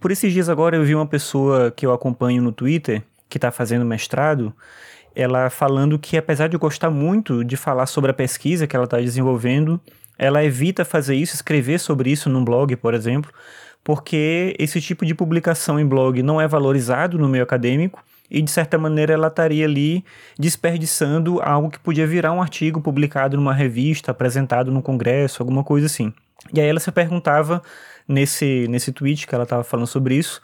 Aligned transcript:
Por 0.00 0.10
esses 0.10 0.32
dias 0.32 0.48
agora 0.48 0.76
eu 0.76 0.82
vi 0.82 0.94
uma 0.94 1.06
pessoa 1.06 1.70
que 1.70 1.84
eu 1.84 1.92
acompanho 1.92 2.42
no 2.42 2.52
Twitter, 2.52 3.02
que 3.28 3.36
está 3.36 3.50
fazendo 3.50 3.84
mestrado, 3.84 4.50
ela 5.14 5.50
falando 5.50 5.98
que 5.98 6.16
apesar 6.16 6.48
de 6.48 6.56
gostar 6.56 6.88
muito 6.88 7.44
de 7.44 7.54
falar 7.54 7.84
sobre 7.84 8.10
a 8.10 8.14
pesquisa 8.14 8.66
que 8.66 8.74
ela 8.74 8.86
está 8.86 8.98
desenvolvendo, 8.98 9.78
ela 10.18 10.42
evita 10.42 10.86
fazer 10.86 11.16
isso, 11.16 11.34
escrever 11.34 11.78
sobre 11.78 12.10
isso 12.10 12.30
num 12.30 12.42
blog, 12.42 12.74
por 12.76 12.94
exemplo, 12.94 13.30
porque 13.84 14.56
esse 14.58 14.80
tipo 14.80 15.04
de 15.04 15.14
publicação 15.14 15.78
em 15.78 15.86
blog 15.86 16.22
não 16.22 16.40
é 16.40 16.48
valorizado 16.48 17.18
no 17.18 17.28
meio 17.28 17.44
acadêmico 17.44 18.02
e 18.30 18.40
de 18.40 18.50
certa 18.50 18.78
maneira 18.78 19.12
ela 19.12 19.28
estaria 19.28 19.66
ali 19.66 20.02
desperdiçando 20.38 21.42
algo 21.42 21.68
que 21.68 21.78
podia 21.78 22.06
virar 22.06 22.32
um 22.32 22.40
artigo 22.40 22.80
publicado 22.80 23.36
numa 23.36 23.52
revista, 23.52 24.12
apresentado 24.12 24.72
no 24.72 24.80
congresso, 24.80 25.42
alguma 25.42 25.62
coisa 25.62 25.84
assim. 25.84 26.10
E 26.54 26.60
aí 26.60 26.68
ela 26.68 26.80
se 26.80 26.90
perguntava 26.90 27.62
nesse 28.10 28.66
nesse 28.68 28.92
tweet 28.92 29.26
que 29.26 29.34
ela 29.34 29.44
estava 29.44 29.64
falando 29.64 29.86
sobre 29.86 30.16
isso, 30.16 30.42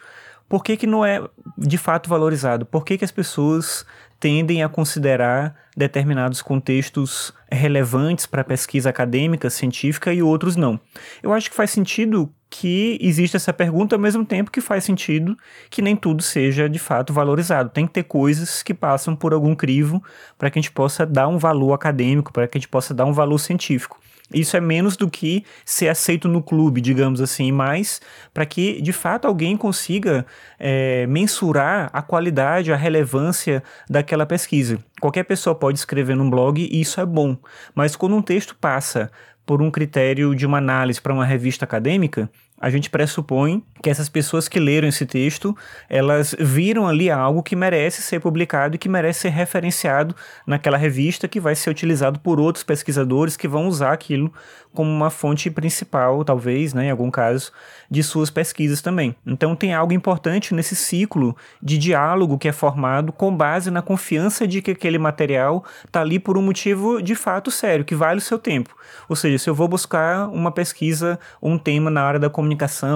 por 0.49 0.63
que, 0.63 0.77
que 0.77 0.87
não 0.87 1.05
é 1.05 1.21
de 1.57 1.77
fato 1.77 2.09
valorizado? 2.09 2.65
Por 2.65 2.85
que, 2.85 2.97
que 2.97 3.03
as 3.03 3.11
pessoas 3.11 3.85
tendem 4.19 4.63
a 4.63 4.69
considerar 4.69 5.55
determinados 5.75 6.41
contextos 6.41 7.33
relevantes 7.51 8.25
para 8.25 8.43
pesquisa 8.43 8.89
acadêmica, 8.89 9.49
científica 9.49 10.13
e 10.13 10.23
outros 10.23 10.55
não? 10.55 10.79
Eu 11.21 11.33
acho 11.33 11.49
que 11.49 11.55
faz 11.55 11.69
sentido 11.69 12.33
que 12.49 12.97
existe 13.01 13.35
essa 13.35 13.51
pergunta 13.51 13.97
ao 13.97 14.01
mesmo 14.01 14.25
tempo 14.25 14.49
que 14.49 14.61
faz 14.61 14.85
sentido 14.85 15.37
que 15.69 15.81
nem 15.81 15.97
tudo 15.97 16.23
seja 16.23 16.69
de 16.69 16.79
fato 16.79 17.11
valorizado. 17.11 17.69
Tem 17.69 17.85
que 17.85 17.91
ter 17.91 18.03
coisas 18.03 18.63
que 18.63 18.73
passam 18.73 19.17
por 19.17 19.33
algum 19.33 19.53
crivo 19.53 20.01
para 20.37 20.49
que 20.49 20.57
a 20.57 20.61
gente 20.61 20.71
possa 20.71 21.05
dar 21.05 21.27
um 21.27 21.37
valor 21.37 21.73
acadêmico, 21.73 22.31
para 22.31 22.47
que 22.47 22.57
a 22.57 22.59
gente 22.59 22.69
possa 22.69 22.93
dar 22.93 23.05
um 23.05 23.13
valor 23.13 23.37
científico. 23.37 23.99
Isso 24.33 24.57
é 24.57 24.59
menos 24.59 24.97
do 24.97 25.09
que 25.09 25.45
ser 25.63 25.87
aceito 25.87 26.27
no 26.27 26.41
clube, 26.41 26.81
digamos 26.81 27.21
assim, 27.21 27.51
mas 27.51 28.01
para 28.33 28.45
que 28.45 28.81
de 28.81 28.91
fato 28.91 29.25
alguém 29.25 29.55
consiga 29.55 30.25
é, 30.59 31.07
mensurar 31.07 31.89
a 31.93 32.01
qualidade, 32.01 32.73
a 32.73 32.75
relevância 32.75 33.63
daquela 33.89 34.25
pesquisa. 34.25 34.79
Qualquer 34.99 35.23
pessoa 35.23 35.55
pode 35.55 35.79
escrever 35.79 36.15
num 36.15 36.29
blog 36.29 36.61
e 36.61 36.81
isso 36.81 36.99
é 36.99 37.05
bom, 37.05 37.37
mas 37.73 37.95
quando 37.95 38.15
um 38.15 38.21
texto 38.21 38.55
passa 38.55 39.09
por 39.45 39.61
um 39.61 39.71
critério 39.71 40.35
de 40.35 40.45
uma 40.45 40.57
análise 40.57 41.01
para 41.01 41.13
uma 41.13 41.23
revista 41.25 41.63
acadêmica, 41.63 42.29
a 42.59 42.69
gente 42.69 42.89
pressupõe 42.89 43.63
que 43.81 43.89
essas 43.89 44.09
pessoas 44.09 44.47
que 44.47 44.59
leram 44.59 44.87
esse 44.87 45.05
texto, 45.05 45.55
elas 45.87 46.35
viram 46.39 46.87
ali 46.87 47.11
algo 47.11 47.43
que 47.43 47.55
merece 47.55 48.01
ser 48.01 48.19
publicado 48.19 48.75
e 48.75 48.79
que 48.79 48.89
merece 48.89 49.21
ser 49.21 49.29
referenciado 49.29 50.15
naquela 50.45 50.77
revista 50.77 51.27
que 51.27 51.39
vai 51.39 51.55
ser 51.55 51.69
utilizado 51.69 52.19
por 52.19 52.39
outros 52.39 52.63
pesquisadores 52.63 53.37
que 53.37 53.47
vão 53.47 53.67
usar 53.67 53.93
aquilo 53.93 54.33
como 54.73 54.91
uma 54.91 55.09
fonte 55.09 55.49
principal, 55.49 56.23
talvez, 56.23 56.73
né, 56.73 56.85
em 56.85 56.91
algum 56.91 57.09
caso, 57.09 57.51
de 57.89 58.03
suas 58.03 58.29
pesquisas 58.29 58.81
também. 58.81 59.15
Então 59.25 59.55
tem 59.55 59.73
algo 59.73 59.93
importante 59.93 60.53
nesse 60.53 60.75
ciclo 60.75 61.35
de 61.61 61.77
diálogo 61.77 62.37
que 62.37 62.47
é 62.47 62.51
formado 62.51 63.11
com 63.11 63.35
base 63.35 63.71
na 63.71 63.81
confiança 63.81 64.47
de 64.47 64.61
que 64.61 64.71
aquele 64.71 64.99
material 64.99 65.63
está 65.85 66.01
ali 66.01 66.19
por 66.19 66.37
um 66.37 66.41
motivo 66.41 67.01
de 67.01 67.15
fato 67.15 67.49
sério, 67.49 67.85
que 67.85 67.95
vale 67.95 68.19
o 68.19 68.21
seu 68.21 68.37
tempo. 68.37 68.75
Ou 69.09 69.15
seja, 69.15 69.37
se 69.37 69.49
eu 69.49 69.55
vou 69.55 69.67
buscar 69.67 70.27
uma 70.29 70.51
pesquisa, 70.51 71.19
um 71.41 71.57
tema 71.57 71.89
na 71.89 72.03
área 72.03 72.19
da 72.19 72.29
comunicação, 72.29 72.46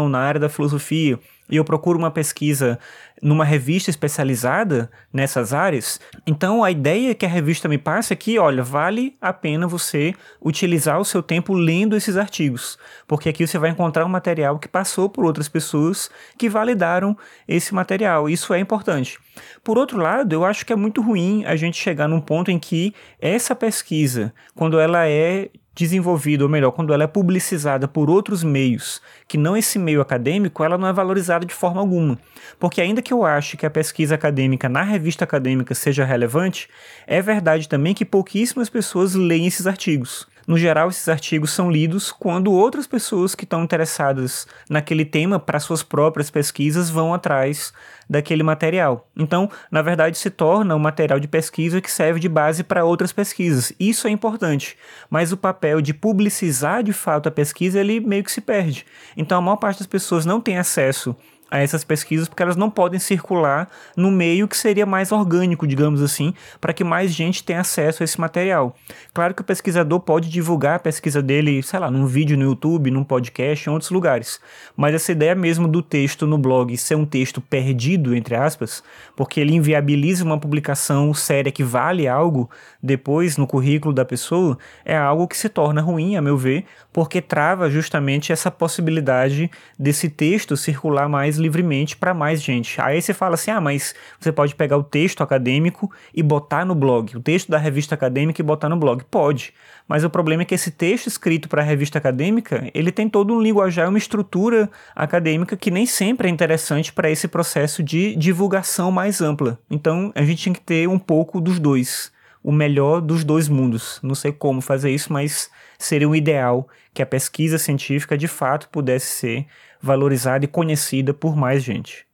na 0.09 0.19
área 0.19 0.39
da 0.39 0.49
filosofia, 0.49 1.19
e 1.49 1.57
eu 1.57 1.65
procuro 1.65 1.99
uma 1.99 2.09
pesquisa 2.09 2.79
numa 3.21 3.43
revista 3.43 3.89
especializada 3.89 4.89
nessas 5.13 5.53
áreas, 5.53 5.99
então 6.25 6.63
a 6.63 6.71
ideia 6.71 7.13
que 7.13 7.25
a 7.25 7.29
revista 7.29 7.67
me 7.67 7.77
passa 7.77 8.13
é 8.13 8.15
que, 8.15 8.39
olha, 8.39 8.63
vale 8.63 9.15
a 9.21 9.33
pena 9.33 9.67
você 9.67 10.15
utilizar 10.41 10.99
o 10.99 11.05
seu 11.05 11.21
tempo 11.21 11.53
lendo 11.53 11.95
esses 11.95 12.17
artigos, 12.17 12.79
porque 13.07 13.29
aqui 13.29 13.45
você 13.45 13.59
vai 13.59 13.69
encontrar 13.69 14.05
um 14.05 14.09
material 14.09 14.57
que 14.57 14.67
passou 14.67 15.09
por 15.09 15.25
outras 15.25 15.49
pessoas 15.49 16.09
que 16.37 16.49
validaram 16.49 17.15
esse 17.47 17.73
material. 17.75 18.29
Isso 18.29 18.53
é 18.53 18.59
importante. 18.59 19.19
Por 19.63 19.77
outro 19.77 19.97
lado, 19.99 20.33
eu 20.33 20.43
acho 20.43 20.65
que 20.65 20.73
é 20.73 20.75
muito 20.75 21.01
ruim 21.01 21.43
a 21.45 21.55
gente 21.55 21.77
chegar 21.77 22.07
num 22.07 22.21
ponto 22.21 22.49
em 22.49 22.57
que 22.57 22.93
essa 23.19 23.55
pesquisa, 23.55 24.33
quando 24.55 24.79
ela 24.79 25.07
é 25.07 25.49
desenvolvida, 25.81 26.43
ou 26.43 26.49
melhor, 26.49 26.71
quando 26.71 26.93
ela 26.93 27.03
é 27.03 27.07
publicizada 27.07 27.87
por 27.87 28.07
outros 28.07 28.43
meios, 28.43 29.01
que 29.27 29.37
não 29.37 29.57
esse 29.57 29.79
meio 29.79 29.99
acadêmico, 29.99 30.63
ela 30.63 30.77
não 30.77 30.87
é 30.87 30.93
valorizada 30.93 31.43
de 31.43 31.53
forma 31.53 31.81
alguma. 31.81 32.19
Porque 32.59 32.79
ainda 32.79 33.01
que 33.01 33.11
eu 33.11 33.25
ache 33.25 33.57
que 33.57 33.65
a 33.65 33.69
pesquisa 33.69 34.13
acadêmica 34.13 34.69
na 34.69 34.83
revista 34.83 35.23
acadêmica 35.23 35.73
seja 35.73 36.05
relevante, 36.05 36.69
é 37.07 37.19
verdade 37.19 37.67
também 37.67 37.95
que 37.95 38.05
pouquíssimas 38.05 38.69
pessoas 38.69 39.15
leem 39.15 39.47
esses 39.47 39.65
artigos. 39.65 40.27
No 40.47 40.57
geral, 40.57 40.89
esses 40.89 41.07
artigos 41.07 41.51
são 41.51 41.71
lidos 41.71 42.11
quando 42.11 42.51
outras 42.51 42.87
pessoas 42.87 43.35
que 43.35 43.43
estão 43.43 43.63
interessadas 43.63 44.47
naquele 44.69 45.05
tema 45.05 45.39
para 45.39 45.59
suas 45.59 45.83
próprias 45.83 46.29
pesquisas 46.29 46.89
vão 46.89 47.13
atrás 47.13 47.71
daquele 48.09 48.43
material. 48.43 49.07
Então, 49.15 49.49
na 49.71 49.81
verdade, 49.81 50.17
se 50.17 50.29
torna 50.29 50.75
um 50.75 50.79
material 50.79 51.19
de 51.19 51.27
pesquisa 51.27 51.79
que 51.79 51.91
serve 51.91 52.19
de 52.19 52.27
base 52.27 52.63
para 52.63 52.83
outras 52.83 53.13
pesquisas. 53.13 53.71
Isso 53.79 54.07
é 54.07 54.11
importante, 54.11 54.77
mas 55.09 55.31
o 55.31 55.37
papel 55.37 55.79
de 55.81 55.93
publicizar 55.93 56.83
de 56.83 56.91
fato 56.91 57.29
a 57.29 57.31
pesquisa 57.31 57.79
ele 57.79 57.99
meio 57.99 58.23
que 58.23 58.31
se 58.31 58.41
perde. 58.41 58.85
Então, 59.15 59.37
a 59.37 59.41
maior 59.41 59.57
parte 59.57 59.79
das 59.79 59.87
pessoas 59.87 60.25
não 60.25 60.41
tem 60.41 60.57
acesso 60.57 61.15
a 61.51 61.59
essas 61.59 61.83
pesquisas 61.83 62.29
porque 62.29 62.41
elas 62.41 62.55
não 62.55 62.69
podem 62.69 62.97
circular 62.97 63.69
no 63.95 64.09
meio 64.09 64.47
que 64.47 64.55
seria 64.55 64.85
mais 64.85 65.11
orgânico, 65.11 65.67
digamos 65.67 66.01
assim, 66.01 66.33
para 66.61 66.71
que 66.71 66.83
mais 66.83 67.13
gente 67.13 67.43
tenha 67.43 67.59
acesso 67.59 68.01
a 68.01 68.05
esse 68.05 68.19
material. 68.19 68.73
Claro 69.13 69.33
que 69.33 69.41
o 69.41 69.45
pesquisador 69.45 69.99
pode 69.99 70.29
divulgar 70.29 70.77
a 70.77 70.79
pesquisa 70.79 71.21
dele, 71.21 71.61
sei 71.61 71.77
lá, 71.77 71.91
num 71.91 72.05
vídeo 72.05 72.37
no 72.37 72.45
YouTube, 72.45 72.89
num 72.89 73.03
podcast, 73.03 73.69
em 73.69 73.73
outros 73.73 73.91
lugares. 73.91 74.39
Mas 74.77 74.95
essa 74.95 75.11
ideia 75.11 75.35
mesmo 75.35 75.67
do 75.67 75.81
texto 75.81 76.25
no 76.25 76.37
blog 76.37 76.75
ser 76.77 76.95
um 76.95 77.05
texto 77.05 77.41
perdido, 77.41 78.15
entre 78.15 78.35
aspas, 78.35 78.81
porque 79.15 79.41
ele 79.41 79.53
inviabiliza 79.53 80.23
uma 80.23 80.39
publicação 80.39 81.13
séria 81.13 81.51
que 81.51 81.63
vale 81.63 82.07
algo 82.07 82.49
depois 82.81 83.35
no 83.35 83.45
currículo 83.45 83.93
da 83.93 84.05
pessoa, 84.05 84.57
é 84.85 84.95
algo 84.95 85.27
que 85.27 85.37
se 85.37 85.49
torna 85.49 85.81
ruim, 85.81 86.15
a 86.15 86.21
meu 86.21 86.37
ver, 86.37 86.63
porque 86.93 87.21
trava 87.21 87.69
justamente 87.69 88.31
essa 88.31 88.49
possibilidade 88.49 89.51
desse 89.77 90.09
texto 90.09 90.55
circular 90.55 91.09
mais 91.09 91.40
livremente 91.41 91.97
para 91.97 92.13
mais 92.13 92.41
gente. 92.41 92.79
Aí 92.79 93.01
você 93.01 93.13
fala 93.13 93.35
assim: 93.35 93.51
ah, 93.51 93.59
mas 93.59 93.95
você 94.19 94.31
pode 94.31 94.55
pegar 94.55 94.77
o 94.77 94.83
texto 94.83 95.21
acadêmico 95.21 95.91
e 96.13 96.21
botar 96.21 96.65
no 96.65 96.75
blog, 96.75 97.17
o 97.17 97.21
texto 97.21 97.49
da 97.49 97.57
revista 97.57 97.95
acadêmica 97.95 98.41
e 98.41 98.45
botar 98.45 98.69
no 98.69 98.77
blog. 98.77 99.03
Pode, 99.09 99.53
mas 99.87 100.03
o 100.03 100.09
problema 100.09 100.43
é 100.43 100.45
que 100.45 100.55
esse 100.55 100.71
texto 100.71 101.07
escrito 101.07 101.49
para 101.49 101.61
a 101.61 101.65
revista 101.65 101.97
acadêmica, 101.97 102.69
ele 102.73 102.91
tem 102.91 103.09
todo 103.09 103.33
um 103.33 103.41
linguajar, 103.41 103.89
uma 103.89 103.97
estrutura 103.97 104.69
acadêmica 104.95 105.57
que 105.57 105.71
nem 105.71 105.85
sempre 105.85 106.27
é 106.27 106.31
interessante 106.31 106.93
para 106.93 107.09
esse 107.09 107.27
processo 107.27 107.83
de 107.83 108.15
divulgação 108.15 108.91
mais 108.91 109.21
ampla. 109.21 109.59
Então 109.69 110.11
a 110.15 110.23
gente 110.23 110.43
tem 110.45 110.53
que 110.53 110.61
ter 110.61 110.87
um 110.87 110.99
pouco 110.99 111.41
dos 111.41 111.59
dois 111.59 112.11
o 112.43 112.51
melhor 112.51 113.01
dos 113.01 113.23
dois 113.23 113.47
mundos. 113.47 113.99
Não 114.01 114.15
sei 114.15 114.31
como 114.31 114.61
fazer 114.61 114.91
isso, 114.91 115.11
mas 115.11 115.49
seria 115.77 116.09
o 116.09 116.15
ideal 116.15 116.67
que 116.93 117.01
a 117.01 117.05
pesquisa 117.05 117.57
científica 117.57 118.17
de 118.17 118.27
fato 118.27 118.69
pudesse 118.69 119.07
ser 119.07 119.45
valorizada 119.81 120.45
e 120.45 120.47
conhecida 120.47 121.13
por 121.13 121.35
mais 121.35 121.63
gente. 121.63 122.05